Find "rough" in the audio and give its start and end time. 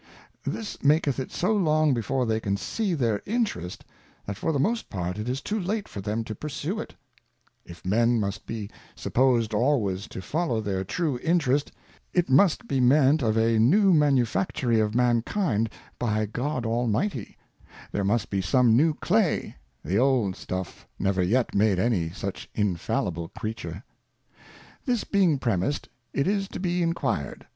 16.15-16.33